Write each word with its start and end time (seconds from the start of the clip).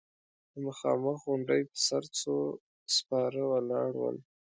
د 0.51 0.53
مخامخ 0.65 1.17
غونډۍ 1.27 1.61
پر 1.69 1.77
سر 1.87 2.03
څو 2.19 2.35
سپاره 2.95 3.41
ولاړ 3.51 3.89
ول. 3.97 4.17